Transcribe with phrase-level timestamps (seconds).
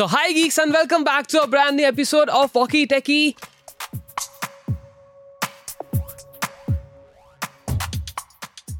[0.00, 3.34] So, hi geeks, and welcome back to a brand new episode of Walkie Techie.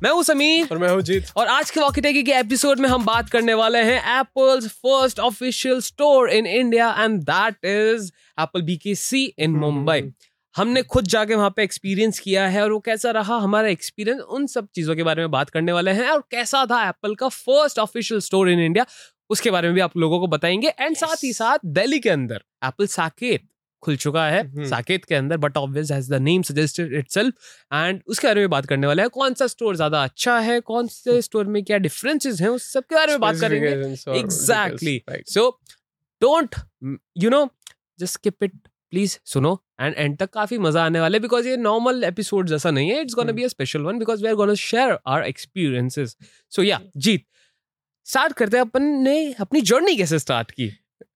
[0.03, 2.88] मैं हूँ समीर। और मैं हूँ जीत। और आज के वॉकी टेकी के एपिसोड में
[2.88, 8.11] हम बात करने वाले हैं Apple's first official store in India and that is
[8.41, 10.03] Apple BKC in Mumbai
[10.57, 14.47] हमने खुद जाके वहाँ पे एक्सपीरियंस किया है और वो कैसा रहा हमारा एक्सपीरियंस उन
[14.47, 17.79] सब चीज़ों के बारे में बात करने वाले हैं और कैसा था एप्पल का first
[17.79, 18.87] official store in India
[19.30, 22.42] उसके बारे में भी आप लोगों को बताएँगे। एंड साथ ही साथ दिल्ली के अंदर
[22.65, 23.46] एप्पल साकेत
[23.82, 27.34] खुल चुका है। हम्म। साकेत के अंदर but obvious has the name suggested itself
[27.72, 30.60] and उसके बारे में बात करने वाले हैं। कौन सा स्टोर ज़्यादा अच्छा है?
[30.60, 32.48] कौन से स्टोर में क्या डिफरेंसेस हैं?
[32.48, 35.28] उस सब के बारे में बात करेंगे। right.
[35.28, 35.48] So
[36.22, 36.55] don't
[37.19, 37.48] you know
[37.98, 38.52] just skip it
[38.92, 42.91] please सुनो। एंड एंड तक काफ़ी मज़ा आने वाला बिकॉज़ ये नॉर्मल एपिसोड जैसा नहीं
[42.91, 43.36] है। It's gonna hmm.
[43.36, 46.16] Be a special one because we are gonna share our experiences
[46.52, 47.24] so या जीत
[48.10, 50.73] स्टार्ट करते हैं अपन ने अपनी जर्नी कैसे स्टार्ट की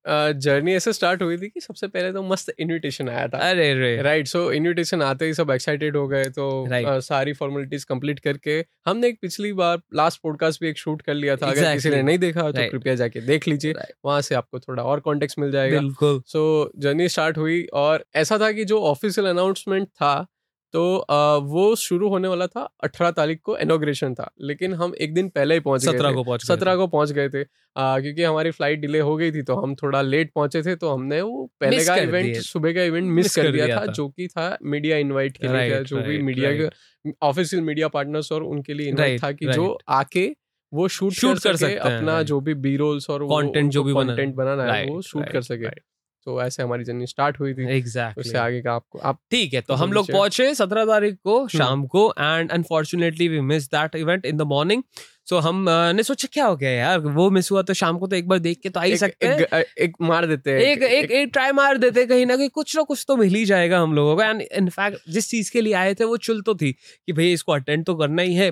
[0.09, 4.03] जर्नी ऐसे स्टार्ट हुई थी कि सबसे पहले तो मस्त इनविटेशन आया था अरे रे
[4.03, 6.87] राइट सो इनविटेशन आते ही सब एक्साइटेड हो गए तो Right.
[6.87, 11.15] अ, सारी फॉर्मेलिटीज कंप्लीट करके हमने एक पिछली बार लास्ट पॉडकास्ट भी एक शूट कर
[11.15, 11.65] लिया था exactly.
[11.65, 11.75] अगर.
[11.75, 12.57] किसी ने नहीं देखा right.
[12.57, 13.93] तो कृपया जाके देख लीजिए Right.
[14.05, 18.39] वहाँ से आपको थोड़ा और कॉन्टेक्ट मिल जाएगा बिल्कुल सो जर्नी स्टार्ट हुई और ऐसा
[18.39, 20.27] था कि जो ऑफिशियल अनाउंसमेंट था
[20.75, 25.15] तो अ, वो शुरू होने वाला था अठारह तारीख को इनोग्रेशन था लेकिन हम एक
[25.15, 27.43] दिन पहले ही पहुँच सत्रह को पहुँच गए सत्रह को पहुँच गए थे।
[27.77, 30.91] आ, क्योंकि हमारी फ़्लाइट डिले हो गई थी तो हम थोड़ा लेट पहुँचे थे तो
[30.91, 34.57] हमने वो पहले का इवेंट सुबह का इवेंट मिस कर दिया था। जो कि था
[34.63, 39.23] मीडिया इन्वाइट के लिए जो भी मीडिया के ऑफिशियल मीडिया पार्टनर्स और उनके लिए इन्वाइट
[39.25, 40.27] था कि जो आके
[40.73, 44.35] वो शूट शूट कर सके अपना जो भी बी रोल्स और Content जो भी कंटेंट
[44.35, 45.94] बनाना। है वो शूट कर सके.
[46.27, 49.61] तो ऐसे हमारी जर्नी स्टार्ट हुई थी उससे एग्जैक्टली आगे का आपको आप ठीक है
[49.61, 53.67] तो तो हम लोग पहुँचे सत्रह तारीख को हम्म। शाम को and unfortunately we miss
[53.69, 54.83] that event in the morning
[55.29, 58.17] so हम ने सोचा क्या हो गया यार वो मिस हुआ तो शाम को तो
[58.17, 60.61] एक बार देख के तो आ ही एक, सकते हैं। एक, एक मार देते हैं
[60.61, 63.35] एक एक एक ट्राई मार देते हैं कहीं ना कहीं कुछ ना कुछ तो मिल
[63.35, 66.43] ही जाएगा हम लोगों को। एंड इनफैक्ट जिस चीज़ के लिए आए थे वो चुल
[66.43, 68.51] तो थी कि भाई इसको अटेंड तो करना ही है।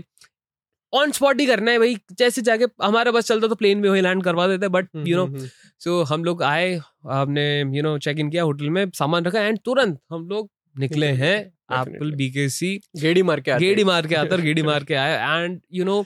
[0.92, 4.00] ऑन स्पॉट ही करना है भाई जैसे जाके हमारा बस चलता तो प्लेन में वही
[4.00, 5.48] लैंड करवा देते but hmm, you know hmm, hmm.
[5.80, 6.74] So हम लोग आए
[7.10, 11.10] हमने यू नो चेक इन किया होटल में सामान रखा एंड तुरंत हम लोग निकले
[11.10, 11.38] निकले, हैं.
[11.80, 15.84] एप्पल बीकेसी गेड़ी मार के गेड़ी मार के आता गेड़ी मार के आए एंड यू
[15.84, 15.98] नो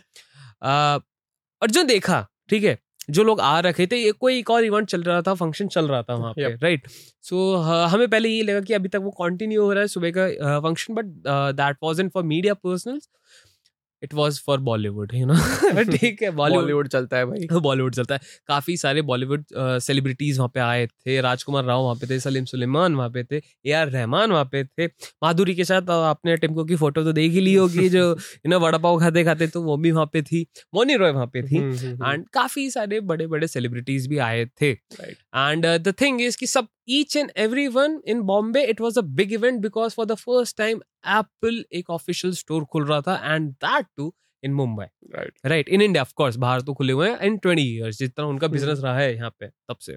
[0.62, 2.78] और जो देखा ठीक है
[3.10, 5.88] जो लोग आ रखे थे ये कोई एक और इवेंट चल रहा था फ़ंक्शन चल
[5.88, 6.54] रहा था वहाँ पे.
[6.54, 6.86] राइट
[7.24, 7.54] सो
[7.90, 10.94] हमें पहले ये लगा कि अभी तक वो कंटिन्यू हो रहा है सुबह का function
[10.94, 11.04] but
[11.56, 13.08] that wasn't for media personals
[14.06, 15.34] it was for Bollywood you know
[15.92, 19.44] ठीक है बॉलीवुड चलता है भाई। बॉलीवुड चलता है। काफ़ी सारे बॉलीवुड
[19.82, 23.40] सेलिब्रिटीज वहाँ पे आए थे। राजकुमार राव वहाँ पे थे सलीम सुलेमान वहाँ पे थे
[23.66, 24.86] ए आर रहमान वहाँ पे थे।
[25.22, 28.60] माधुरी के साथ आपने टिमको की फ़ोटो तो देख ही ली होगी जो यू नो
[28.60, 31.56] वड़ा पाव खाते खाते तो वो भी वहाँ पे थी। मोनी रॉय वहाँ पे थी।
[31.56, 36.20] हम्म, हम्म, हम्म। एंड काफ़ी सारे बड़े बड़े सेलिब्रिटीज भी आए थे। एंड द थिंग
[36.22, 39.94] इज़ कि सब each and every one in Bombay it was a big event because
[39.94, 44.52] for the first time Apple एक ऑफिशियल स्टोर खुल रहा था and that too in
[44.54, 48.26] Mumbai right right in India of course बाहर तो खुले हुए हैं इन ट्वेंटी ईयर्स जितना
[48.26, 49.96] उनका। बिज़नेस रहा है यहाँ पे तब से।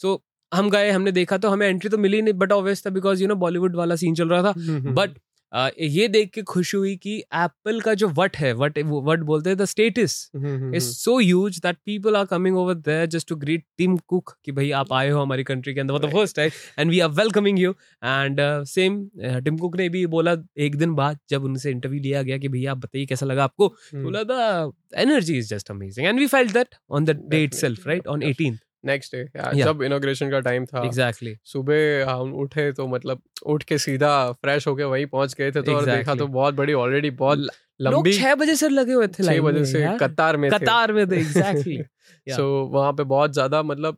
[0.00, 0.22] सो
[0.52, 3.28] हम गए हमने देखा तो हमें एंट्री तो मिली नहीं बट ऑब्वियस था बिकॉज़ यू
[3.28, 4.52] नो बॉलीवुड वाला सीन चल रहा था
[4.92, 5.18] बट
[5.52, 9.58] ये देख के खुश हुई कि एप्पल का जो वट है वट वट बोलते हैं
[9.58, 13.96] the status is so huge that people are coming over there just to greet Tim
[14.06, 17.00] Cook कि भाई आप आए हो हमारी कंट्री के अंदर for first time and we
[17.00, 17.70] are welcoming you
[18.02, 19.02] and same
[19.44, 22.72] Tim Cook ने भी बोला एक दिन बाद जब उनसे इंटरव्यू लिया गया कि भैया
[22.72, 26.52] आप बताइए कैसा लगा आपको हम्म। बोला the energy is just amazing and we felt
[26.52, 29.24] that on the day itself right on 18th next day
[29.62, 31.52] जब इनोग्रेशन का टाइम था एग्जैक्टली exactly.
[31.52, 35.62] सुबह हम उठे तो मतलब उठ के सीधा फ्रेश होके वहीं पहुँच गए थे तो
[35.62, 35.90] exactly.
[35.90, 37.46] और देखा तो बहुत बड़ी ऑलरेडी बहुत
[37.80, 41.16] लंबी छह बजे से लगे हुए थे छह बजे से कतार में कतार में थे
[41.16, 41.82] एग्जैक्टली
[42.28, 43.96] सो वहाँ पे बहुत ज़्यादा मतलब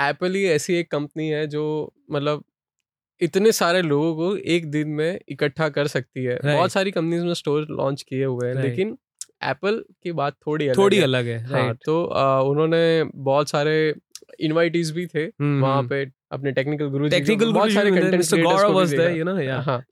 [0.00, 2.44] एप्पल ही ऐसी एक कंपनी है जो मतलब
[3.20, 6.54] इतने सारे लोगों को एक दिन में इकट्ठा कर सकती है Right.
[6.56, 8.68] बहुत सारी कंपनीज़ में स्टोर लॉन्च किए हुए हैं Right.
[8.68, 8.98] लेकिन
[9.44, 13.94] एप्पल की बात थोड़ी अलग थोड़ी है। अलग है हाँ तो आ, उन्होंने बहुत सारे
[14.40, 15.26] इनवाइटीज भी थे
[15.60, 19.84] वहाँ पे अपने टेक्निकल गुरु टेक्निकल बहुत सारे कंटेंट या हाँ.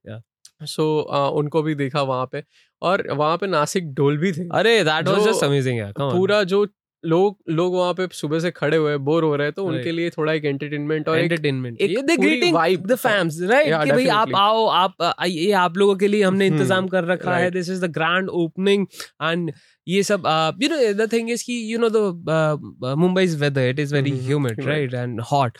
[0.63, 1.01] सो
[1.35, 2.45] उनको भी देखा वहाँ पे
[2.83, 6.67] और वहाँ पे नासिक ढोल भी थे। अरे दैट वाज जस्ट अमेजिंग यार पूरा जो
[7.05, 9.77] लोग लोग वहाँ पे सुबह से खड़े हुए बोर हो रहे हैं तो Right.
[9.77, 13.91] उनके लिए थोड़ा एक एंटरटेनमेंट और एंटरटेनमेंट एक ये greeting vibe the fams right कि
[13.91, 17.37] भाई आप आओ आप आ, ये आप लोगों के लिए हमने हम्म, इंतज़ाम कर रखा
[17.37, 17.55] है right.
[17.55, 18.87] This is the grand opening
[19.23, 19.53] and
[19.87, 20.27] ये सब
[20.63, 24.65] you know the thing is कि you know the Mumbai's weather it is very humid
[24.67, 25.59] right and hot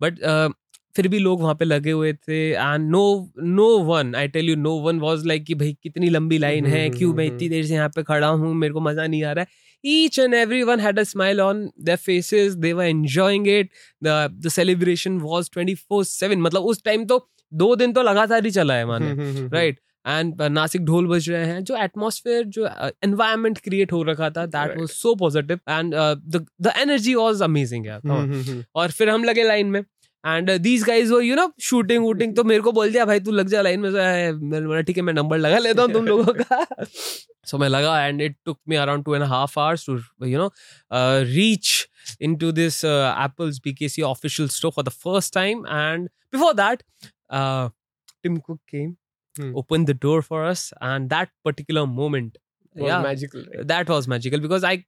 [0.00, 0.18] but
[0.96, 4.56] फिर भी लोग वहाँ पे लगे हुए थे and no no one I tell you
[4.56, 7.64] no one was like कि भाई कितनी लंबी लाइन है हम्म, क्यों मैं इतनी देर
[7.66, 10.78] से यहाँ पे खड़ा हूँ मेरे को मज़ा नहीं आ रहा है। Each and everyone
[10.78, 12.56] had a smile on their faces.
[12.56, 13.70] They were enjoying it.
[14.02, 17.18] The the celebration was 24/7 मतलब उस टाइम तो
[17.52, 21.06] दो दिन तो लगातार ही चला है माने हम्म, हम्म, हम्म, राइट एंड नासिक ढोल
[21.06, 22.66] बज रहे हैं जो एटमॉस्फेयर जो
[23.04, 24.78] एनवायरनमेंट क्रिएट हो रखा था that.
[24.78, 27.86] Was so positive and the energy was amazing
[28.74, 29.82] और फिर हम लगे लाइन में।
[30.24, 33.30] एंड दीज गाइज़ वो यू नो शूटिंग वूटिंग तो मेरे को बोल दिया भाई तू
[33.30, 36.64] लग जा लाइन में ठीक है मैं नंबर लगा लेता हूँ तुम लोगों का।
[37.46, 40.50] सो मैं लगा and it took me around two and half hours to you know
[41.32, 41.88] reach
[42.20, 46.54] in to this Apple's B K C official store for the first time and before
[46.54, 46.82] that
[47.32, 52.38] Tim Cook came open the door for us and that particular moment
[52.76, 54.84] that was magical because I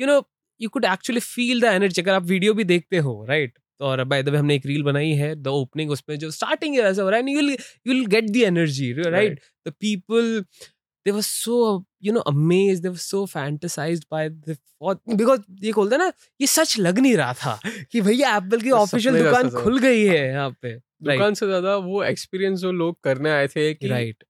[0.00, 0.22] you know
[0.60, 4.22] you could actually feel the energy अगर आप video भी देखते हो right और by
[4.22, 7.20] the way हमने एक reel बनाई है द ओपनिंग उसमें जो स्टार्टिंग ऐसा हो रहा
[7.20, 7.56] है you
[7.86, 10.44] will get the energy right the people
[11.06, 14.56] they were so you know amazed they were so fantasized by the
[15.14, 17.58] because ये खोलते ना ये सच लग नहीं रहा था
[17.92, 20.74] कि भैया एप्पल की ऑफिशियल दुकान खुल गई है यहाँ पे
[21.04, 24.24] दुकान से ज़्यादा वो एक्सपीरियंस जो लोग करने आए थे कि राइट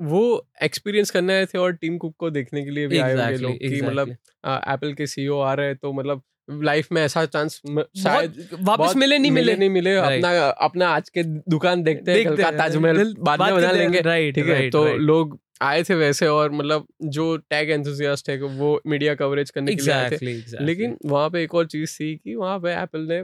[0.00, 0.22] वो
[0.62, 3.58] एक्सपीरियंस करने आए थे और टीम कुक को देखने के लिए भी आए होंगे लोग
[3.58, 7.60] कि मतलब एप्पल के सीईओ आ रहे हैं तो मतलब लाइफ में ऐसा चांस
[8.02, 12.36] शायद वापस मिले नहीं मिले। नहीं मिले। अपना अपना आज के दुकान देखते हैं कल
[12.36, 14.70] का ताजमहल बाद में बना लेंगे ठीक है?
[14.70, 19.74] तो लोग आए थे वैसे और मतलब जो टैग एंथुसियास्ट है वो मीडिया कवरेज करने
[19.74, 20.62] के लिए आए थे। Exactly.
[20.62, 23.22] लेकिन वहाँ पे एक और चीज़ थी कि वहाँ पे एप्पल ने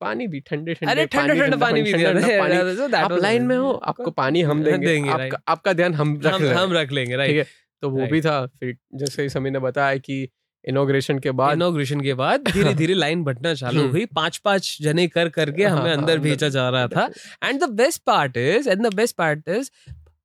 [0.00, 3.72] पानी भी ठंडे ठंडे अरे ठंडा ठंडा पानी भी दिया पानी। आप लाइन में हो
[3.72, 7.46] आपको पानी हम देंगे, आपका ध्यान हम रख हम रख लेंगे राइट
[7.82, 10.28] तो वो भी था। फिर जैसे ही समी ने बताया कि
[10.68, 14.76] इनोग्रेशन के बाद। इनोग्रेशन के बाद धीरे धीरे लाइन बढ़ना चालू हम्म। हुई। पाँच पाँच
[14.82, 17.08] जने कर करके हाँ, हमें हाँ, अंदर अंदर- भेजा जा रहा था।
[17.44, 19.70] And the best part is and the best part is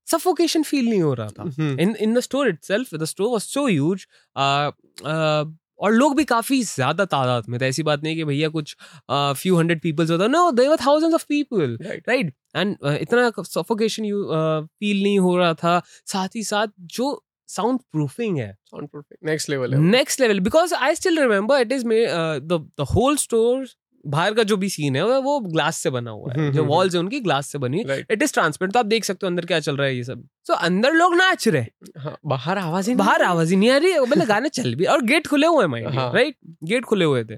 [0.07, 4.05] suffocation feel नहीं हो रहा था। in the store itself the store was so huge
[4.37, 4.71] uh,
[5.05, 8.75] uh, और लोग भी काफ़ी ज़्यादा तादाद में थे। ऐसी बात नहीं कि भैया कुछ
[9.11, 14.23] फ्यू हंड्रेड पीपल्स होता। No there were thousands of people right and इतना सफोकेशन यू
[14.65, 19.29] फील नहीं हो रहा था। साथ ही साथ जो साउंड प्रूफिंग है Sound proofing.
[19.29, 23.67] next level है next level because I still remember it is the whole store
[24.07, 26.71] बाहर का जो भी सीन है वो- ग्लास से बना हुआ है। हम्म, जो हम्म,
[26.71, 29.29] वॉल्स है उनकी ग्लास से बनी हुई। इट इज़ ट्रांसपेरेंट तो आप देख सकते हो
[29.29, 32.57] अंदर क्या चल रहा है ये सब। सो अंदर लोग नाच रहे हैं। हाँ बाहर
[32.57, 35.27] आवाज़ ही बाहर। आवाज़ ही नहीं आ रही है मतलब गाने चल भी और गेट
[35.27, 37.35] खुले हुए हैं हाँ। राइट गेट खुले हुए थे।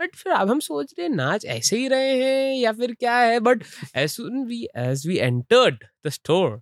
[0.00, 3.16] बट फिर अब हम सोच रहे हैं नाच ऐसे ही रहे हैं या फिर क्या
[3.16, 3.40] है?
[3.40, 3.62] But
[3.96, 6.60] as soon we as we entered the store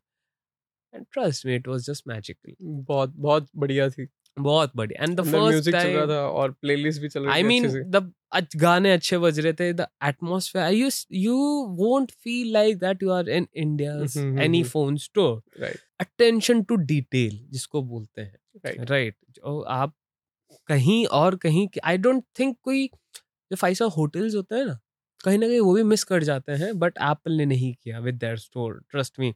[0.94, 5.22] and trust me it was just magical बहुत बहुत बढ़िया थी। बहुत बढ़िया। एंड द
[5.22, 8.10] फ़र्स्ट म्यूज़िक चल रहा था और प्लेलिस्ट भी चल रही आई मीन द
[8.56, 11.34] गाने अच्छे बज रहे थे the atmosphere you you
[11.78, 13.92] won't feel like that you are in India
[14.44, 19.94] any phone store right attention to detail जिसको बोलते हैं। राइट राइट आप
[20.68, 24.78] कहीं और कहीं आई डोंट थिंक कोई जो फाइव स्टार होटल्स होते हैं ना
[25.24, 28.14] कहीं ना कहीं वो भी मिस कर जाते हैं बट एप्पल ने नहीं किया with
[28.14, 29.32] their store trust me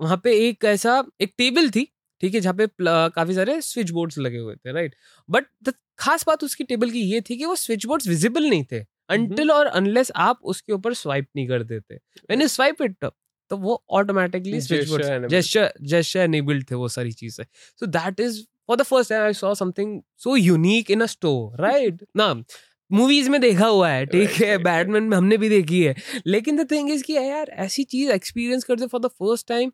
[0.00, 1.88] वहाँ पे एक ऐसा एक टेबल थी
[2.20, 4.94] ठीक है जहाँ पे काफ़ी सारे स्विच बोर्ड्स लगे हुए थे राइट?
[5.30, 8.64] बट द खास बात उसकी टेबल की ये थी कि वो स्विच बोर्ड्स विजिबल नहीं
[8.72, 11.94] थे अनटिल और अनलेस आप उसके ऊपर स्वाइप नहीं कर देते।
[12.30, 13.04] मैंने स्वाइप इट
[13.50, 15.02] तो वो automatically switch board.
[15.28, 17.44] Gesture gesture enabled थे वो सारी चीज़ें।
[17.82, 21.56] So that is for the first time I saw something so unique in a store,
[21.60, 22.02] right?
[22.16, 22.44] ना
[22.92, 25.94] मूवीज़ में देखा हुआ है ठीक Right, है right, बैटमैन में हमने भी देखी है।
[26.26, 29.72] लेकिन द थिंग इज़ कि यार ऐसी चीज़ एक्सपीरियंस करते for the first time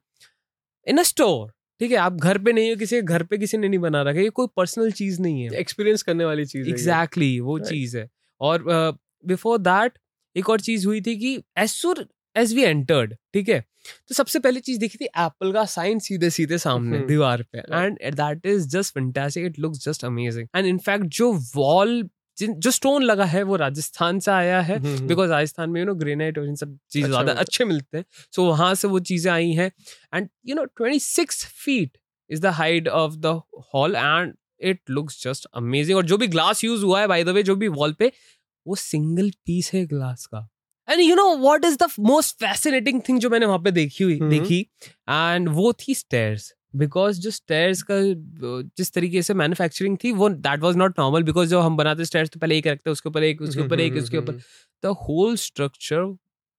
[0.86, 1.96] in a store ठीक है?
[1.96, 4.30] आप घर पे नहीं हो किसी के घर पे किसी ने नहीं बना रखा ये
[4.30, 7.70] कोई पर्सनल चीज़ नहीं है। एक्सपीरियंस करने वाली चीज़। एग्जैक्टली वो Right.
[7.70, 8.08] चीज़ है।
[8.40, 8.64] और
[9.26, 9.98] बिफोर uh, दैट
[10.36, 12.06] एक और चीज़ हुई थी कि एज सुर
[12.36, 13.64] एज वी एंटर्ड ठीक है?
[14.08, 17.58] तो सबसे पहली चीज़ देखी थी एप्पल का साइन सीधे सीधे सामने हम्म। दीवार पे।
[17.58, 22.02] And that is just fantastic it looks just amazing and in fact जो वॉल
[22.46, 25.86] जो स्टोन लगा है वो राजस्थान से आया है। हम्म, हम्म। बिकॉज़ राजस्थान में यू
[25.86, 28.98] नो ग्रेनाइट और इन सब चीज़ अच्छा ज़्यादा अच्छे मिलते हैं। सो वहाँ से वो
[29.00, 29.70] चीज़ें आई हैं।
[30.14, 31.98] And you know 26 feet
[32.30, 33.40] is the height of the
[33.74, 37.28] hall and it looks just amazing और जो भी ग्लास यूज़ हुआ है बाय द
[37.28, 38.12] वे जो भी वॉल पे
[38.66, 40.48] वो सिंगल पीस है ग्लास का।
[40.88, 44.18] And you know what is the most fascinating thing जो मैंने वहाँ पे देखी हुई
[44.18, 44.60] हम्म। देखी?
[45.08, 48.00] एंड वो थी स्टेयर्स बिकॉज़ जो स्टेयर्स का
[48.78, 52.30] जिस तरीके से मैन्युफैक्चरिंग थी वो that was not normal because जो हम बनाते स्टेयर्स
[52.30, 54.40] तो पहले एक रखते उसके ऊपर एक उसके ऊपर एक उसके ऊपर
[54.82, 56.12] the whole structure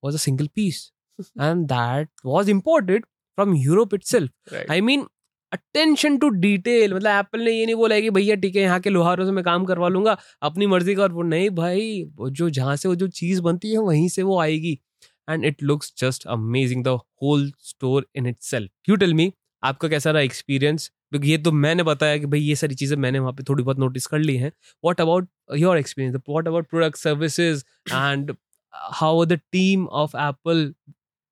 [0.03, 0.91] was a single piece
[1.37, 3.03] and that was imported
[3.37, 4.29] from Europe itself.
[4.51, 4.65] Right.
[4.69, 5.07] I mean
[5.51, 8.79] attention to detail मतलब एप्पल ने ये नहीं बोला है कि भैया ठीक है यहाँ
[8.79, 12.29] के लोहारों से मैं काम करवा लूँगा अपनी मर्ज़ी का और वो नहीं भाई वो
[12.31, 14.79] जो जहाँ से वो जो चीज़ बनती है वहीं से वो आएगी
[15.27, 19.31] and it looks just amazing the whole store in itself you tell me
[19.63, 23.19] आपका कैसा रहा एक्सपीरियंस क्योंकि ये तो मैंने बताया कि भाई ये सारी चीज़ें मैंने
[23.19, 24.51] वहाँ पे थोड़ी बहुत नोटिस कर ली हैं।
[24.83, 27.63] What about your experience what about product services
[27.93, 28.35] and
[28.73, 30.73] how the team of Apple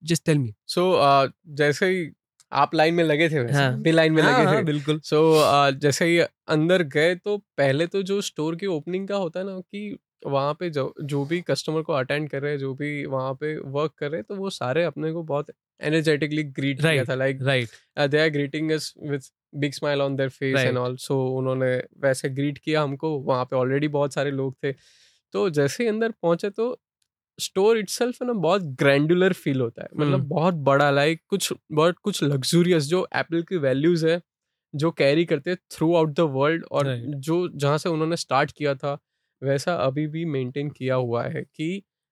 [0.04, 0.84] just tell me so
[1.56, 2.10] जैसे ही
[2.52, 5.00] आप लाइन में लगे थे वैसे हाँ। भी लाइन में हाँ, लगे हाँ, थे। बिल्कुल।
[5.04, 6.18] सो जैसे ही
[6.48, 10.54] अंदर गए तो पहले तो जो स्टोर की ओपनिंग का होता है ना कि वहाँ
[10.54, 13.94] पे जो जो भी कस्टमर को अटेंड कर रहे हैं जो भी वहाँ पे वर्क
[13.98, 15.50] कर रहे हैं तो वो सारे अपने को बहुत
[15.82, 17.10] एनर्जेटिकली ग्रीट किया Right.
[17.10, 17.70] था like right
[18.10, 19.22] they are greeting us with
[19.56, 20.58] big smile on their face.
[20.58, 24.72] And also उन्होंने वैसे ग्रीट किया हमको वहाँ पे ऑलरेडी बहुत सारे लोग थे
[25.34, 26.76] तो जैसे ही अंदर पहुँचे तो
[27.40, 31.98] स्टोर इटसेल्फ ना बहुत ग्रैंडुलर फील होता है मतलब हम्म। बहुत बड़ा लाइक कुछ बहुत
[32.00, 34.20] कुछ लग्जूरियस जो एप्पल की वैल्यूज़ है
[34.74, 37.14] जो कैरी करते हैं थ्रू आउट द वर्ल्ड और Right.
[37.20, 38.98] जो जहाँ से उन्होंने स्टार्ट किया था
[39.42, 41.70] वैसा अभी भी मेंटेन किया हुआ है कि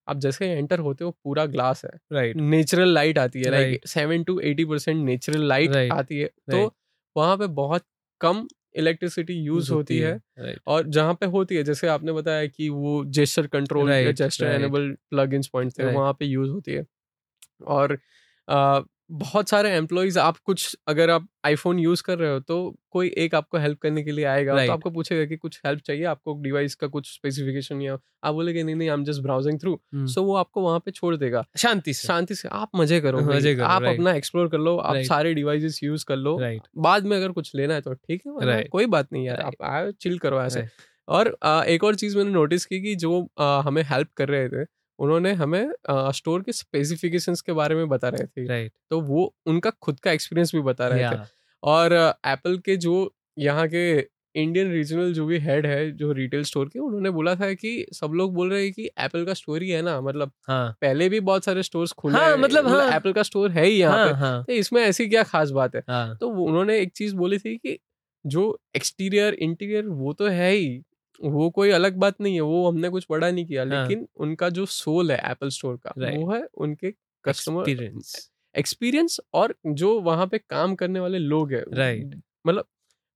[0.08, 4.24] आप जैसे एंटर होते हो पूरा ग्लास है। राइट। नेचुरल लाइट आती है like seven
[4.24, 6.74] to eighty percent natural light आती है। तो.
[7.16, 7.84] वहाँ पे बहुत
[8.22, 12.70] कम इलेक्ट्रिसिटी यूज़ होती है। राइट। और जहाँ पे होती है जैसे आपने बताया कि
[12.70, 15.84] वो gesture control gesture enable plug in point थे.
[15.94, 16.86] वहाँ पे यूज़ होती है।
[17.68, 17.98] और
[19.10, 23.36] बहुत सारे एम्प्लॉयज़ आप कुछ अगर आप आईफोन यूज़ कर रहे हो तो कोई एक
[23.36, 24.68] आपको हेल्प करने के लिए आएगा Right.
[24.68, 28.64] तो आपको पूछेगा कि कुछ हेल्प चाहिए आपको डिवाइस का कुछ स्पेसिफिकेशन या आप बोलेगे
[28.64, 29.80] नहीं नहीं I am just browsing through.
[29.96, 33.56] So वो आपको वहाँ पे छोड़ देगा शांति से शांति से आप मज़े करो। मज़े
[33.56, 33.94] करो, आप right.
[33.94, 35.08] अपना एक्सप्लोर कर लो आप Right.
[35.08, 36.38] सारे डिवाइसेस यूज़ कर लो
[36.78, 38.70] बाद में अगर कुछ लेना है तो ठीक है Right.
[38.70, 40.68] कोई बात नहीं यार आप चिल करो ऐसे
[41.08, 41.38] और
[41.68, 45.72] एक और चीज़ मैंने नोटिस की कि जो हमें हेल्प कर रहे थे उन्होंने हमें
[45.90, 50.12] स्टोर के स्पेसिफिकेशंस के बारे में बता रहे थे। राइट। तो वो उनका खुद का
[50.12, 51.20] एक्सपीरियंस भी बता रहे थे।
[51.64, 51.94] और
[52.28, 53.88] एप्पल के जो यहाँ के
[54.36, 58.12] इंडियन रीजनल जो भी हेड है जो रिटेल स्टोर के उन्होंने बोला था कि सब
[58.14, 61.20] लोग बोल रहे हैं कि एप्पल का स्टोर ही है ना मतलब हाँ। पहले भी
[61.22, 64.08] बहुत सारे स्टोर्स खुले हाँ, हैं, मतलब हाँ। एप्पल का स्टोर है ही यहाँ हाँ
[64.08, 65.84] पे। हाँ। तो इसमें ऐसी क्या खास बात है?
[65.90, 67.78] हाँ। तो उन्होंने एक चीज़ बोली थी कि
[68.26, 70.82] जो एक्सटीरियर इंटीरियर वो तो है ही।
[71.22, 74.50] वो कोई अलग बात नहीं है वो हमने कुछ बड़ा नहीं किया हाँ। लेकिन उनका
[74.50, 76.18] जो सोल है एप्पल स्टोर का Right.
[76.18, 76.92] वो है उनके
[77.26, 82.22] कस्टमर एक्सपीरियंस एक्सपीरियंस और जो वहाँ पे काम करने वाले लोग हैं। Right.
[82.48, 82.66] मतलब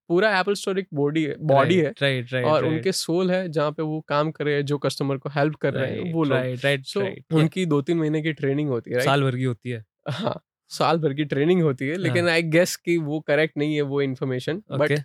[0.09, 3.71] पूरा एप्पल स्टोर एक बॉडी है बॉडी है राइट राइट और उनके सोल है जहाँ
[3.71, 6.37] पे वो काम कर रहे हैं जो कस्टमर को हेल्प कर रहे हैं वो लोग।
[6.37, 7.01] राइट राइट सो
[7.37, 10.41] उनकी दो तीन महीने की ट्रेनिंग होती है साल भर की होती है। हाँ।
[10.71, 14.01] साल भर की ट्रेनिंग होती है लेकिन आई गेस कि वो करेक्ट नहीं है वो
[14.01, 14.99] इन्फॉर्मेशन बट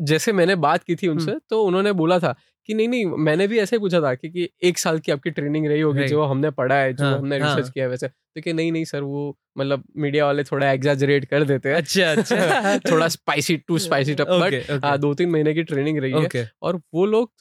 [0.00, 2.34] जैसे मैंने बात की थी उनसे तो उन्होंने बोला था
[2.66, 5.30] कि नहीं नहीं मैंने भी ऐसे ही पूछा था कि, कि एक साल की आपकी
[5.30, 7.70] ट्रेनिंग रही होगी जो हमने पढ़ा है जो हाँ, हमने रिसर्च हाँ.
[7.70, 11.44] किया है वैसे। तो कि नहीं नहीं सर वो मतलब मीडिया वाले थोड़ा एग्जाजरेट कर
[11.44, 15.62] देते हैं। अच्छा अच्छा। थोड़ा spicy too spicy but okay okay दो तीन महीने की
[15.62, 17.32] ट्रेनिंग रही है। और वो लोग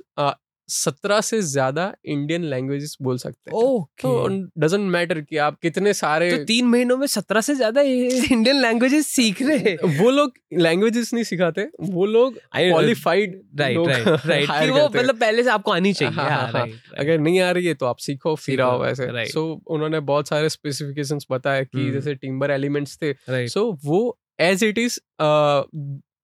[0.70, 6.32] सत्रह से ज़्यादा इंडियन लैंग्वेजेस बोल सकते हैं। तो डजेंट मैटर कि आप कितने सारे
[6.32, 11.14] तो तीन महीनों में सत्रह से ज़्यादा इंडियन लैंग्वेजेस सीख रहे हैं। वो लोग लैंग्वेजेस
[11.14, 13.88] नहीं सिखाते वो लोग क्वालिफाइड राइट
[14.26, 17.66] राइट वो मतलब पहले से आपको आनी चाहिए। हाँ, हाँ, हाँ, अगर नहीं आ रही
[17.66, 21.92] है तो आप सीखो फिर आओ वैसे सो उन्होंने बहुत सारे स्पेसिफिकेशंस बताया कि हम्म.
[21.92, 25.00] जैसे टिम्बर एलिमेंट्स थे। सो वो एज इट इज़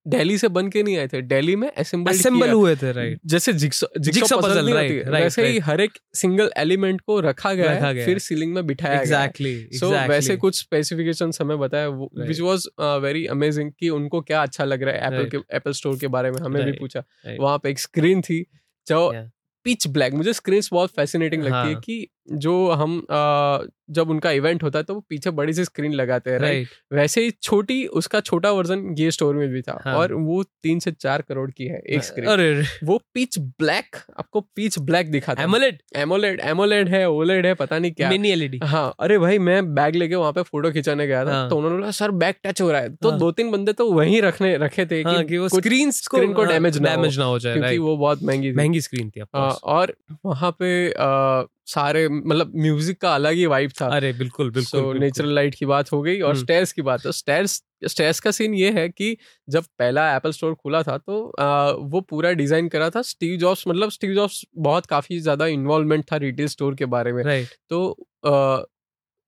[0.08, 3.52] दिल्ली से बन के नहीं आए थे दिल्ली में असेंबल असेंबल हुए थे राइट जैसे
[3.52, 7.94] जिक्सो जिक्सो पजल right, वैसे ही हर एक सिंगल एलिमेंट को रखा गया रखा है
[7.94, 11.88] गया फिर सीलिंग में बिठाया गया एग्जैक्टली सो वैसे कुछ स्पेसिफिकेशन हमें बताया.
[11.88, 15.98] विच वाज वेरी अमेजिंग कि उनको क्या अच्छा लग रहा है एप्पल के एप्पल स्टोर
[15.98, 17.04] के बारे में हमें भी पूछा।
[17.40, 18.46] वहाँ पे एक स्क्रीन थी
[18.86, 19.28] जो
[19.64, 21.74] पिच ब्लैक मुझे स्क्रीन बहुत फैसिनेटिंग लगती है हाँ.
[21.74, 25.92] कि जो हम अ, जब उनका इवेंट होता है तो वो पीछे बड़ी सी स्क्रीन
[25.92, 29.94] लगाते हैं राइट वैसे ही छोटी उसका छोटा वर्जन ये स्टोर में भी था हाँ.
[29.94, 34.40] और वो तीन से चार करोड़ की है एक स्क्रीन अरे वो पिच ब्लैक आपको
[34.40, 38.60] पिच ब्लैक दिखाता है। एमोलेड एमोलेड एमोलेड है ओलेड है पता नहीं क्या। मिनी एलईडी
[38.64, 41.76] हाँ अरे भाई मैं बैग लेके वहाँ पे फ़ोटो खिंचाने गया था हाँ। तो उन्होंने
[41.76, 44.56] बोला सर बैग टच हो रहा है। तो हाँ। दो तीन बंदे तो वहीं रखने
[44.56, 46.78] रखे थे हाँ कि वो कुछ- स्क्रीन को डैमेज
[47.18, 49.40] ना हो जाए क्योंकि वो बहुत महँगी महँगी स्क्रीन थी आ.
[49.48, 54.80] और वहाँ पे आ, सारे मतलब म्यूज़िक का अलग ही वाइब था। अरे बिल्कुल बिल्कुल
[54.80, 58.20] बिल्कुल। नेचुरल लाइट की बात हो गई और हम्म। स्टेयर्स की बात। तो स्टेयर्स स्टेयर्स
[58.20, 59.16] का सीन ये है कि
[59.48, 63.64] जब पहला एप्पल स्टोर खुला था तो आ, वो पूरा डिज़ाइन करा था स्टीव जॉब्स
[63.68, 67.96] मतलब स्टीव जॉब्स बहुत काफ़ी ज़्यादा इन्वॉल्वमेंट था रिटेल स्टोर के बारे में। राइट तो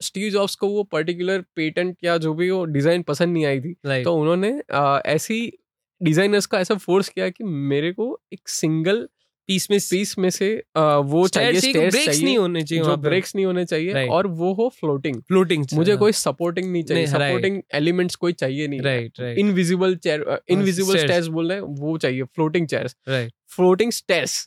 [0.01, 4.03] स्टीव जॉब्स को वो पर्टिकुलर पेटेंट या जो भी वो डिज़ाइन पसंद नहीं आई थी।
[4.05, 5.53] तो उन्होंने आ, ऐसी
[6.01, 9.07] डिजाइनर्स का ऐसा फोर्स किया कि मेरे को एक सिंगल
[9.49, 13.47] पीस में पीस में से आ, वो चाहिए ब्रेक्स नहीं होने चाहिए जो ब्रेक्स नहीं
[13.47, 14.07] होने चाहिए.
[14.09, 18.81] और वो हो फ्लोटिंग फ्लोटिंग मुझे कोई सपोर्टिंग नहीं चाहिए सपोर्टिंग एलिमेंट्स कोई चाहिए नहीं।
[18.83, 20.99] Right right invisible chair invisible.
[20.99, 24.43] Stairs बोल रहे हैं वो चाहिए floating chairs right floating stairs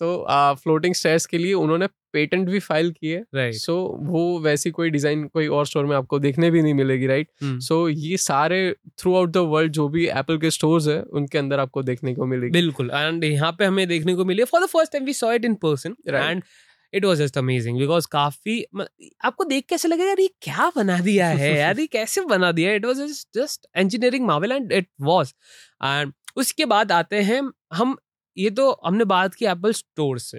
[0.00, 0.26] तो
[0.62, 5.26] फ्लोटिंग स्टेयर्स के लिए उन्होंने पेटेंट भी फ़ाइल किए राइट सो वो वैसी कोई डिज़ाइन
[5.28, 8.60] कोई और स्टोर में आपको देखने भी नहीं मिलेगी राइट हम्म। सो so, ये सारे
[8.98, 12.26] थ्रू आउट द वर्ल्ड जो भी एप्पल के स्टोर्स है उनके अंदर आपको देखने को
[12.26, 15.32] मिलेगी। बिल्कुल एंड यहाँ पे हमें देखने को मिली for the first time we saw
[15.32, 16.42] it in person and
[16.92, 18.62] it was just amazing because काफ़ी
[19.24, 21.56] आपको देख के ऐसे लगेगा यार ये क्या बना दिया है?
[21.58, 23.02] यार ये कैसे बना दिया it was
[23.36, 25.32] just engineering marvel and it was
[25.84, 27.96] and उसके बाद आते हैं हम
[28.36, 30.38] ये तो हमने बात की एप्पल स्टोर से।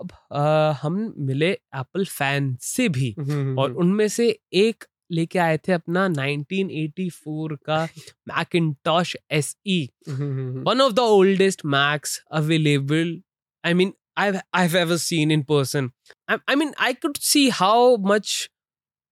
[0.00, 3.14] अब आ, हम मिले एप्पल फ़ैन से भी
[3.58, 4.28] और उनमें से
[4.64, 7.82] एक लेके आए थे अपना 1984 का
[8.28, 13.18] Macintosh S E one of the oldest Macs available
[13.64, 15.90] I mean I I have seen in person
[16.30, 18.34] I mean I could see how much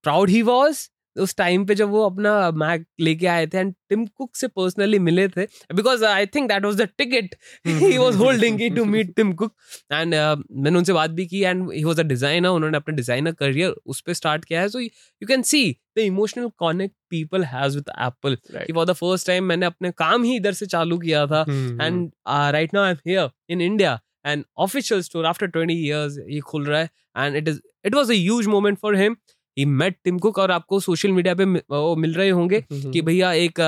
[0.03, 4.05] proud he was उस टाइम पे जब वो अपना मैक लेके आए थे एंड टिम
[4.07, 7.35] कुक से personally मिले थे because I think that was the ticket
[7.67, 9.55] he was holding to meet Tim Cook
[9.93, 13.75] and मैंने उनसे बात भी की and he was a designer उन्होंने अपना डिज़ाइनर करियर
[13.85, 17.89] उस पर स्टार्ट किया है। So you can see the emotional connect people has with
[17.99, 21.45] Apple कि फॉर द फ़र्स्ट टाइम मैंने अपने काम ही इधर से चालू किया था।
[21.49, 25.25] And uh, right now I'm here in India an official store.
[25.25, 28.79] After 20 years ये खुल रहा है and it is it was a huge moment
[28.85, 29.17] for him.
[29.57, 33.31] He met Tim Cook और आपको सोशल मीडिया पे वो मिल रहे होंगे कि भैया
[33.33, 33.59] एक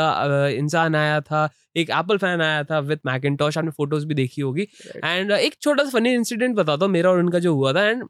[0.58, 4.68] इंसान आया था एक एप्पल फ़ैन आया था विद मैकिनटॉश आपने फ़ोटोज़ भी देखी होगी।
[5.04, 8.04] एंड एक छोटा सा फनी इंसिडेंट बताता हूँ मेरा और उनका जो हुआ था एंड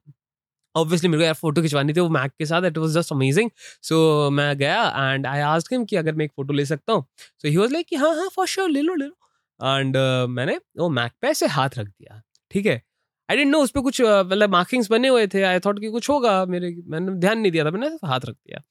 [0.75, 3.50] ऑब्वियसली मेरे को यार फ़ोटो खिंचवानी थी वो मैक के साथ it was just amazing
[3.82, 7.05] so मैं गया एंड आई आस्क्ड हिम कि अगर मैं एक फ़ोटो ले सकता हूँ।
[7.41, 9.98] सो ही वॉज़ लाइक कि हाँ हाँ फॉर श्योर ले लो ले लो। एंड
[10.29, 12.82] मैंने वो मैक पे ऐसे हाथ रख दिया ठीक है?
[13.29, 16.10] आई डेंट नो उस पर कुछ मतलब मार्किंग्स बने हुए थे। आई थॉट कि कुछ
[16.10, 18.62] होगा। मेरे मैंने ध्यान नहीं दिया था। मैंने हाथ रख दिया।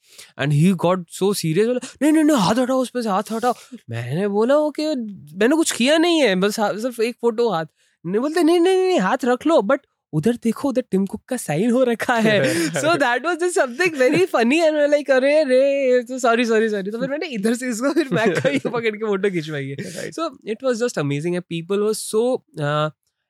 [0.43, 3.33] And he got so serious बोला नहीं नहीं नहीं हाथ हटाओ उस पर से हाथ
[3.33, 3.55] हटाओ।
[3.91, 7.67] मैंने बोला ओके मैंने कुछ किया नहीं है। बस सिर्फ़ एक फ़ोटो हाथ।
[8.05, 9.81] नहीं बोलते नहीं नहीं नहीं हाथ रख लो। बट
[10.13, 12.43] उधर देखो उधर टिम कुक का साइन हो रखा है।
[12.73, 16.69] So that was just something very funny and मैं लाइक अरे रे तो सॉरी सॉरी
[16.69, 20.11] सॉरी तो फिर मैंने इधर से इसको फिर मैं कहीं पकड़ के फ़ोटो खिंचवाई है।
[20.11, 22.23] So it was just amazing people was so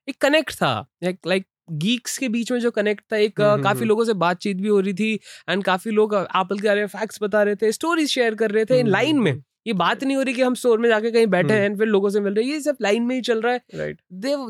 [0.08, 3.78] एक कनेक्ट था। लाइक लाइक गीक्स के बीच में जो कनेक्ट था एक हम्म, काफ़ी
[3.78, 5.14] हम्म। लोगों से बातचीत भी हो रही थी
[5.48, 8.64] एंड काफ़ी लोग एप्पल के बारे में फैक्ट्स बता रहे थे स्टोरीज शेयर कर रहे
[8.64, 10.88] थे इन हम्म, लाइन में। हम्म, ये बात नहीं हो रही कि हम स्टोर में
[10.88, 13.14] जाके कहीं बैठे हम्म। हैं फिर लोगों से मिल रहे हैं। ये सब लाइन में
[13.16, 14.00] ही चल रहा है। Right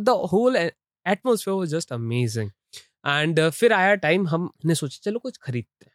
[0.09, 0.59] the whole
[1.07, 2.51] atmosphere was just amazing.
[3.07, 5.93] And uh, फिर आया टाइम हमने सोचा चलो कुछ खरीदते हैं।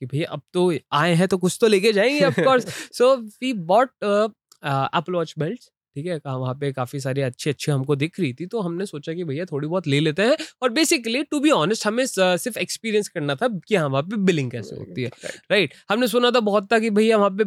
[0.00, 3.52] कि भैया अब तो आए हैं तो कुछ तो लेके जाएँगे of course so we
[3.52, 5.60] bought Apple watch belt
[5.98, 9.14] ठीक है वहाँ पे काफ़ी सारी अच्छी अच्छी हमको दिख रही थी तो हमने सोचा
[9.14, 13.08] कि भैया थोड़ी बहुत ले लेते हैं और बेसिकली टू बी ऑनेस्ट हमें सिर्फ़ एक्सपीरियंस
[13.08, 15.10] करना था कि हाँ वहाँ पे बिलिंग कैसे होती है
[15.50, 17.44] राइट हमने सुना था बहुत था कि भैया वहाँ पे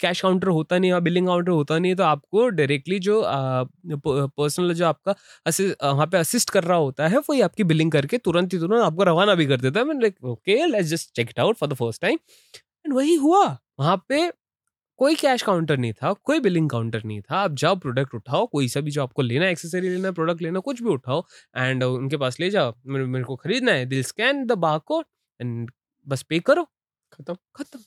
[0.00, 3.22] कैश काउंटर होता नहीं है बिलिंग काउंटर होता नहीं है तो आपको डायरेक्टली जो
[3.86, 5.14] पर्सनल जो आपका
[5.92, 9.04] वहाँ पे असिस्ट कर रहा होता है वही आपकी बिलिंग करके तुरंत ही तुरंत आपको
[9.04, 12.18] रवाना भी कर देता है। Okay let's just check it out for the first time
[12.86, 14.32] and वही हुआ वहाँ पे
[14.98, 18.68] कोई कैश काउंटर नहीं था कोई बिलिंग काउंटर नहीं था। आप जाओ प्रोडक्ट उठाओ कोई
[18.68, 21.24] सा भी जो आपको लेना एक्सेसरी लेना प्रोडक्ट लेना कुछ भी उठाओ
[21.56, 25.04] एंड उनके पास ले जाओ मेरे, को खरीदना है दिल स्कैन द बारकोड
[25.40, 25.70] एंड
[26.06, 26.64] बस पे करो।
[27.12, 27.80] खत्म। खत्म।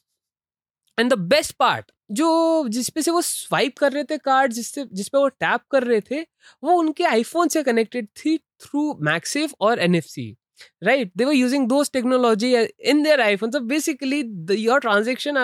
[0.97, 5.17] एंड द बेस्ट पार्ट जो जिसपे से वो स्वाइप कर रहे थे कार्ड जिससे जिसपे
[5.17, 6.21] वो टैप कर रहे थे
[6.63, 10.35] वो उनके आईफोन से कनेक्टेड थी थ्रू मैक्सेफ और NFC
[10.83, 14.23] right they were using those technology in their iPhone so basically
[14.63, 15.37] your transaction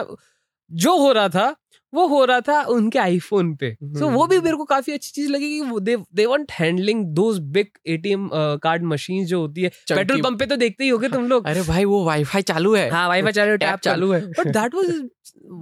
[0.72, 1.56] जो हो रहा था
[1.94, 5.12] वो हो रहा था उनके आईफोन पे। सो so, वो भी मेरे को काफ़ी अच्छी
[5.12, 9.62] चीज़ लगी कि वो they they want handling those big ATM card machine जो होती
[9.62, 12.76] है। पेट्रोल पंप पे तो देखते ही होगे तुम लोग। अरे भाई वो वाईफाई चालू
[12.76, 15.10] है। हाँ वाईफाई चालू टैप टैप चालू है। But that was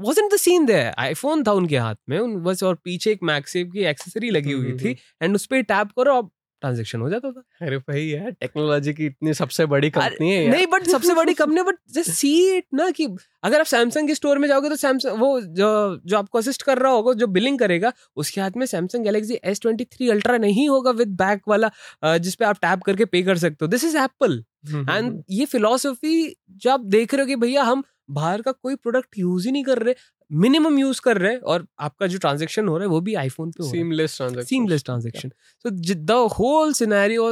[0.03, 0.93] wasn't the scene there.
[0.97, 4.65] IPhone था उनके हाथ में उन बस और पीछे एक मैक्सेफ की एक्सेसरी लगी हुई
[4.65, 8.93] हम्म, थी एंड उस पे टैप करो ट्रांजैक्शन हो जाता था। अरे भाई यार टेक्नोलॉजी
[8.93, 12.65] की इतनी सबसे बड़ी कंपनी है नहीं बट सबसे बड़ी company but just see it
[12.73, 13.07] ना कि
[13.43, 15.69] अगर आप सैमसंग के स्टोर में जाओगे तो सैमसंग वो जो
[16.05, 19.61] जो आपको असिस्ट कर रहा होगा जो बिलिंग करेगा उसके हाथ में Samsung Galaxy S
[19.61, 21.71] twenty three Ultra नहीं होगा विद बैक वाला
[22.17, 26.71] जिसपे आप टैप करके पे कर सकते हो। दिस इज़ एप्पल एंड ये फिलोसफी जो
[26.71, 29.81] आप देख रहे हो कि भैया हम बाहर का कोई प्रोडक्ट यूज़ ही नहीं कर
[29.83, 29.95] रहे
[30.31, 33.63] मिनिमम यूज़ कर रहे और आपका जो ट्रांजेक्शन हो रहा है वो भी आईफोन पे
[33.63, 35.31] हो रहा है। Seamless transaction seamless transaction
[35.65, 37.31] so the whole scenario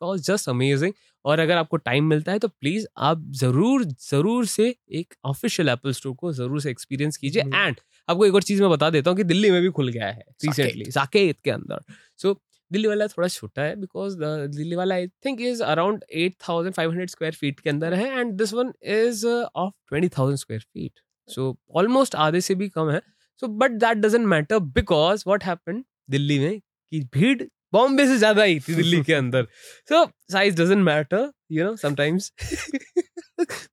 [0.00, 0.92] was just amazing
[1.24, 5.92] और अगर आपको टाइम मिलता है तो प्लीज़ आप ज़रूर ज़रूर से एक ऑफिशियल एप्पल
[5.92, 9.10] स्टोर को ज़रूर से एक्सपीरियंस कीजिए हम्म। एंड आपको एक और चीज़ मैं बता देता
[9.10, 11.82] हूँ कि दिल्ली में भी खुल गया है रिसेंटली साकेत के अंदर।
[12.16, 12.32] सो
[12.72, 14.16] दिल्ली वाला थोड़ा छोटा है बिकॉज़
[14.56, 18.08] दिल्ली वाला I think is around eight thousand five hundred square feet के अंदर है
[18.18, 22.90] and this one is of twenty thousand square feet so almost आधे से भी कम
[22.90, 23.00] है.
[23.42, 28.42] So but that doesn't matter because what happen Delhi में कि भीड़ बॉम्बे से ज़्यादा
[28.42, 29.46] ही थी दिल्ली के अंदर.
[29.88, 32.32] So size doesn't matter you know sometimes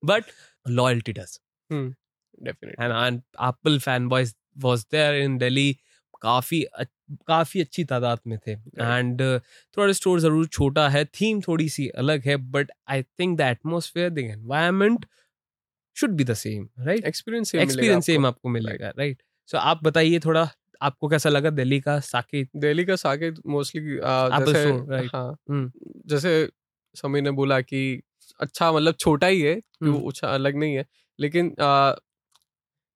[0.05, 0.23] but
[0.65, 1.39] loyalty does
[1.71, 4.31] definitely and and Apple fanboys
[4.63, 5.69] was there in Delhi.
[6.25, 6.65] काफ़ी
[7.27, 9.21] काफ़ी अच्छी तादाद में थे। एंड
[9.77, 14.09] थोड़ा स्टोर ज़रूर छोटा है थीम थोड़ी सी अलग है but I think the atmosphere
[14.09, 15.05] the environment
[15.97, 17.05] should be the same right?
[17.05, 19.21] Experience experience same आपको। मिलेगा राइट?
[19.49, 20.49] सो आप बताइए थोड़ा
[20.81, 22.49] आपको कैसा लगा दिल्ली का साकेत?
[22.55, 25.09] दिल्ली का साकेत मोस्टली जैसे right.
[25.15, 25.71] हाँ हम्म।
[26.07, 26.49] जैसे
[26.95, 28.01] समीर ने बोला कि
[28.39, 30.85] अच्छा मतलब छोटा ही है वो हम्म। अच्छा अलग नहीं है
[31.19, 31.93] लेकिन आ,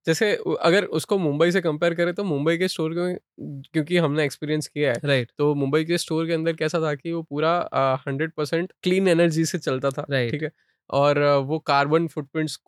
[0.06, 4.68] जैसे अगर उसको मुंबई से कंपेयर करें तो मुंबई के स्टोर में क्योंकि हमने एक्सपीरियंस
[4.68, 7.52] किया है। राइट तो मुंबई के स्टोर के अंदर कैसा था कि वो पूरा
[8.08, 10.30] हंड्रेड परसेंट क्लीन एनर्जी से चलता था Right.
[10.30, 10.50] ठीक है?
[10.90, 12.58] और वो कार्बन फुटप्रिंट्स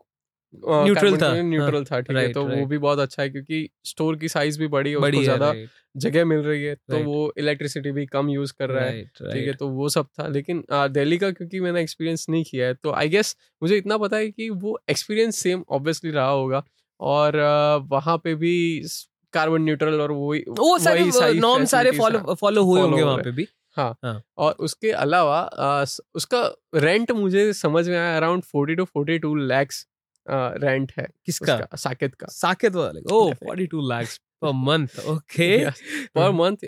[0.55, 2.23] Neutral था, न्यूट्रल हाँ, था ठीक है?
[2.23, 5.18] Right, तो वो भी बहुत अच्छा है क्योंकि स्टोर की साइज़ भी बड़ी है बड़ी
[5.18, 5.53] उसको ज़्यादा
[5.97, 9.53] जगह मिल रही है तो वो इलेक्ट्रिसिटी भी कम यूज़ कर रहा है ठीक है?
[9.53, 13.09] तो वो सब था लेकिन दिल्ली का क्योंकि मैंने एक्सपीरियंस नहीं किया है तो आई
[13.09, 16.64] गेस मुझे इतना पता है कि वो एक्सपीरियंस सेम ऑब्वियसली रहा होगा।
[17.03, 17.37] और
[17.91, 18.55] वहाँ पे भी
[19.33, 21.05] कार्बन न्यूट्रल और वही वो सारे
[21.41, 23.47] नॉर्म सारे फॉलो फॉलो हुए होंगे हो वहाँ पे भी?
[24.38, 25.85] और उसके अलावा आ,
[26.15, 26.43] उसका
[26.75, 29.87] रेंट मुझे समझ में आया around forty two forty two lakhs
[30.27, 31.57] rent है किसका?
[31.77, 33.69] साकेत का। साकेत वाले ओ Definitely.
[33.69, 35.73] 42 lakhs per month okay
[36.17, 36.65] per month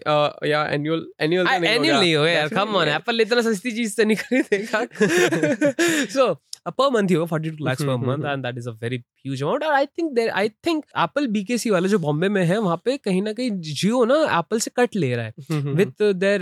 [0.46, 4.16] या एनुअल एनुअल एनुअल नहीं होगा। यार कम ऑन एप्पल इतना सस्ती चीज़ तो नहीं
[4.16, 4.84] खरीदेगा।
[6.16, 6.32] सो
[6.70, 9.64] per month ही होगा 42 lakhs per month and that is a very huge amount.
[9.64, 12.96] और I think there I think Apple BKC वाला जो बॉम्बे में है वहाँ पे
[12.96, 16.40] कहीं ना कहीं जियो ना एप्पल से कट ले रहा है विथ देयर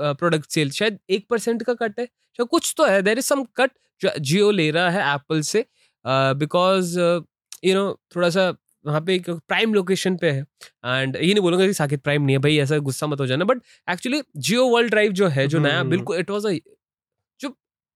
[0.00, 3.44] प्रोडक्ट सेल शायद एक परसेंट का कट है। शायद कुछ तो है। देर इज़ सम
[3.56, 3.70] कट
[4.20, 5.64] जियो ले रहा है एप्पल से
[6.04, 8.52] बिकॉज़ यू नो थोड़ा सा
[8.84, 12.36] वहाँ पे एक प्राइम लोकेशन पे है। एंड ये नहीं बोलूँगा कि साकिब प्राइम नहीं
[12.36, 15.58] है। भाई ऐसा गुस्सा मत हो जाना। But actually Jio World Drive जो है जो
[15.58, 16.58] नया हम्म। बिल्कुल इट वॉज़ जो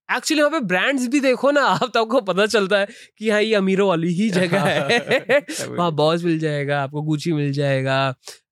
[0.09, 2.87] एक्चुअली वहाँ पे ब्रांड्स भी देखो ना आप तो आपको पता चलता है
[3.19, 5.38] कि हाँ ये अमीरों वाली ही जगह है।
[5.69, 7.97] वहाँ बॉस मिल जाएगा आपको गुची मिल जाएगा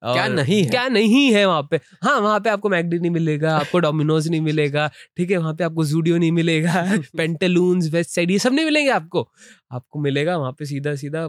[0.04, 0.70] क्या नहीं है?
[0.70, 1.80] क्या नहीं है वहाँ पे?
[2.04, 5.64] हाँ वहाँ पे आपको मैगडी नहीं मिलेगा आपको डोमिनोज नहीं मिलेगा ठीक है वहाँ पे
[5.64, 6.84] आपको जूडियो नहीं मिलेगा
[7.16, 9.28] पेंटेलून्स वेस्ट साइड ये सब नहीं मिलेंगे आपको।
[9.72, 11.26] आपको मिलेगा वहाँ पे सीधा सीधा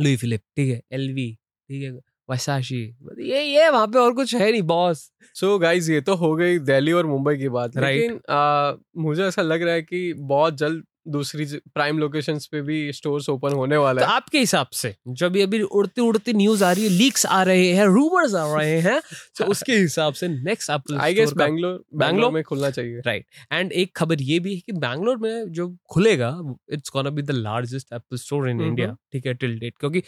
[0.00, 1.30] लुई फिलिप ठीक है एलवी
[1.70, 1.92] ठीक है।
[2.30, 6.14] वैसाशी। ये ये वहाँ पे और कुछ है नहीं बॉस। सो so गाइज़ ये तो
[6.14, 7.86] हो गई दिल्ली और मुंबई की बात। Right.
[7.86, 12.92] लेकिन आ, मुझे ऐसा लग रहा है कि बहुत जल्द दूसरी प्राइम लोकेशंस पे भी
[12.92, 16.32] स्टोर्स ओपन होने तो वाला है। तो आपके हिसाब से जब अभी अभी उड़ती उड़ती
[16.32, 19.00] न्यूज़ आ रही है लीक्स आ रहे हैं रूमर्स आ रहे हैं
[19.38, 23.52] तो उसके हिसाब से next Apple I guess Bangalore Bangalore में खुलना चाहिए। Right right.
[23.52, 26.30] एंड एक खबर ये भी है कि बैंगलोर में जो खुलेगा
[26.72, 30.02] it's gonna be the largest Apple store in India ठीक है टिल डेट क्योंकि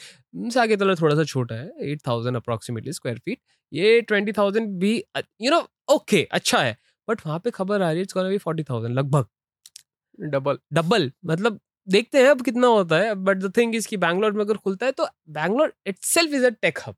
[0.53, 3.39] सागे तला थोड़ा सा छोटा है eight thousand approximately square feet
[3.73, 4.95] ये ट्वेंटी थाउज़ेंड भी
[5.43, 6.77] यू नो ओके अच्छा है
[7.09, 9.27] बट वहाँ पे खबर आ रही है it's gonna be forty thousand लगभग।
[10.19, 11.11] डबल। डबल?
[11.27, 14.57] मतलब देखते हैं अब कितना होता है बट द थिंग इज़ कि बैंगलोर में अगर
[14.57, 15.73] खुलता है तो Bangalore
[16.05, 16.97] itself is a tech hub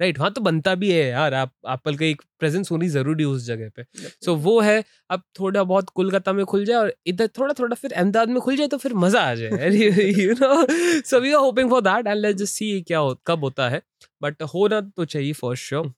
[0.00, 3.28] right वहाँ तो बनता भी है यार आप एप्पल का एक प्रेजेंस होनी ज़रूरी है
[3.28, 3.84] उस जगह पे।
[4.24, 7.92] सो वो है अब थोड़ा बहुत कोलकाता में खुल जाए और इधर थोड़ा थोड़ा फिर
[7.92, 9.70] अहमदाबाद में खुल जाए तो फिर मज़ा आ जाए।
[10.18, 10.66] You know
[11.02, 13.82] so we are hoping for that and let's just see क्या हो, कब होता है।
[14.22, 15.92] बट होना तो चाहिए for sure.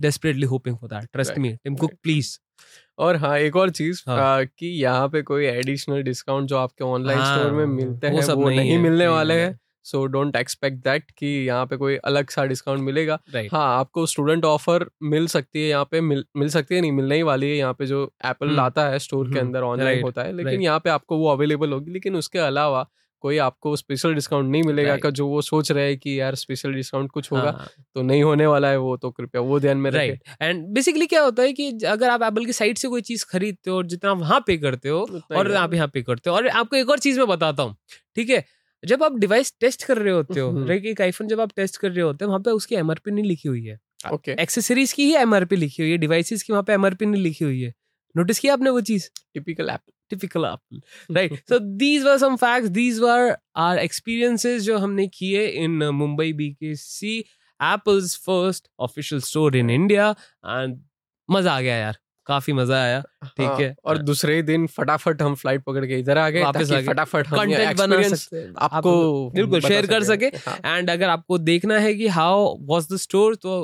[0.00, 2.38] Desperately hoping for that trust me Tim Cook please
[2.98, 6.84] और हाँ एक और चीज़ हाँ। आ, कि यहाँ पे कोई एडिशनल डिस्काउंट जो आपके
[6.84, 9.34] ऑनलाइन हाँ, स्टोर में मिलते वो हैं सब वो नहीं नहीं है, मिलने नहीं वाले
[9.34, 13.64] है। सो डोंट एक्सपेक्ट दैट कि यहाँ पे कोई अलग सा डिस्काउंट मिलेगा राइट हाँ
[13.78, 17.22] आपको स्टूडेंट ऑफ़र मिल सकती है यहाँ पे मिल मिल सकती है नहीं मिलने ही
[17.22, 20.04] वाली है यहाँ पे जो एप्पल हम्म, लाता है स्टोर के हम्म, अंदर ऑनलाइन right,
[20.04, 20.64] होता है लेकिन right.
[20.64, 22.86] यहाँ पे आपको वो अवेलेबल होगी लेकिन उसके अलावा
[23.22, 25.02] कोई आपको स्पेशल डिस्काउंट नहीं मिलेगा Right.
[25.02, 28.22] का जो वो सोच रहे हैं कि यार स्पेशल डिस्काउंट कुछ होगा हाँ, तो नहीं
[28.22, 31.52] होने वाला है वो तो कृपया वो ध्यान में राइट एंड बेसिकली क्या होता है
[31.52, 34.56] कि अगर आप एप्पल की साइट से कोई चीज़ खरीदते हो और जितना वहाँ पे
[34.58, 35.00] करते हो
[35.36, 37.76] और आप यहाँ पे करते हो। और आपको एक और चीज़ मैं बताता हूँ
[38.16, 38.44] ठीक है?
[38.82, 41.90] जब आप डिवाइस टेस्ट कर रहे होते हो हम्म। एक आईफोन जब आप टेस्ट कर
[41.90, 43.78] रहे होते हो वहाँ पे उसकी एमआरपी नहीं लिखी हुई है।
[44.12, 47.44] ओके एक्सेसरीज की ही एमआरपी लिखी हुई है डिवाइसेस की वहाँ पे एमआरपी नहीं लिखी
[47.44, 47.72] हुई है।
[48.16, 49.80] नोटिस किया आपने वो चीज़ typical app
[50.12, 55.46] typical apple right so these were some facts these were our experiences जो हमने किए
[55.64, 57.12] in uh, mumbai bkc
[57.60, 60.08] apple's first official store in india
[60.56, 60.80] and
[61.28, 65.22] मज़ा आ गया यार काफ़ी मज़ा आया ठीक हाँ, है। और दूसरे ही दिन फटाफट
[65.22, 68.46] हम फ़्लाइट पकड़ के इधर आ गए वापस ताकि आ गए। फटाफट कंटेंट बना सकते
[68.58, 72.96] आपको बिल्कुल शेयर कर सके। हाँ, एंड अगर आपको देखना है कि हाउ वाज द
[72.98, 73.54] स्टोर तो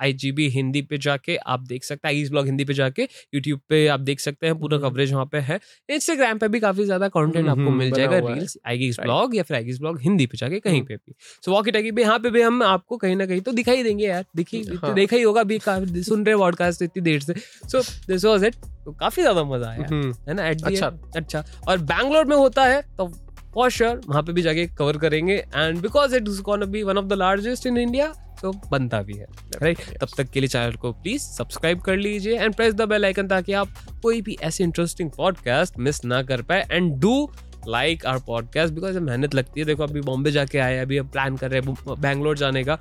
[0.00, 3.08] आई जी बी हिंदी पे जाके आप देख सकते हैं। आईज ब्लॉग हिंदी पे जाके
[3.34, 6.60] यूट्यूब पे आप देख सकते हैं। पूरा हम्म। कवरेज वहाँ पे है। इंस्टाग्राम पे भी
[6.60, 9.00] काफ़ी ज़्यादा कंटेंट हम्म, आपको मिल जाएगा। रील्स आईगीज.
[9.00, 11.14] ब्लॉग या फिर आईगीज ब्लॉग हिंदी पे जाके कहीं हम्म। पे भी।
[11.44, 14.06] सो वॉकी टॉकी पे यहाँ पे भी हम आपको कहीं ना कहीं तो दिखाई देंगे
[14.06, 17.34] यार। दिखी हाँ। देखा ही होगा। अभी काफ़ी सुन रहे पॉडकास्ट इतनी देर से।
[17.68, 20.46] सो दिस वॉज़ इट तो काफ़ी ज़्यादा मज़ा आया। हम्म, है ना?
[20.48, 23.06] एट अच्छा। अच्छा। और बैंगलोर में होता है तो
[23.54, 26.98] फॉर श्योर वहाँ पे भी जाके कवर करेंगे। And because it is gonna be one
[26.98, 28.06] of the largest in India
[28.42, 30.00] तो बनता भी है। Right right?
[30.00, 33.28] तब तक के लिए चैनल को प्लीज़ सब्सक्राइब कर लीजिए। And press the bell icon
[33.28, 37.30] ताकि आप कोई भी ऐसे इंटरेस्टिंग पॉडकास्ट मिस ना कर पाए। And do
[37.68, 41.36] like our podcast because मेहनत लगती है। देखो अभी बॉम्बे जाके आए अभी अब प्लान
[41.36, 42.78] कर रहे हैं बैंगलोर जाने का।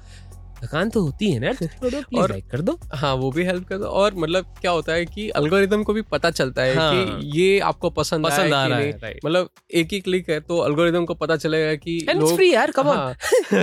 [0.63, 1.49] थकान तो होती है ना
[2.19, 5.05] और- लाइक कर दो। हाँ वो भी हेल्प कर दो। और मतलब क्या होता है
[5.05, 8.77] कि अल्गोरिदम को भी पता चलता है हाँ। कि ये आपको पसंद, पसंद आ रहा
[8.79, 11.99] है मतलब एक ही क्लिक है तो अल्गोरिदम को पता चलेगा कि
[12.35, 13.13] फ्री यार कम ऑन हाँ,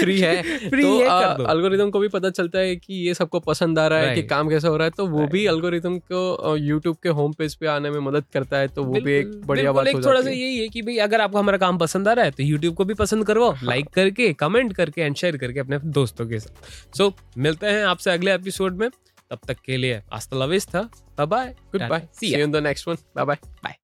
[0.00, 3.78] फ्री है। फ्री तो है अल्गोरिदम को भी पता चलता है कि ये सबको पसंद
[3.78, 6.96] आ रहा है कि काम कैसा हो रहा है तो वो भी अल्गोरिदम को यूट्यूब
[7.02, 9.86] के होम पेज पे आने में मदद करता है तो वो भी एक बढ़िया बात
[9.86, 12.30] हो थोड़ा सा यही है कि भाई अगर आपको हमारा काम पसंद आ रहा है
[12.30, 16.09] तो यूट्यूब को भी पसंद करो लाइक करके कमेंट करके एंड शेयर करके अपने दोस्तों
[16.18, 18.90] के साथ। सो so, मिलते हैं आपसे अगले एपिसोड में।
[19.30, 21.46] तब तक के लिए आस्ता लविस था bye bye
[21.88, 23.74] goodbye see you in the next one bye bye bye